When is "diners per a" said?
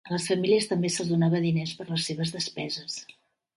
1.45-1.91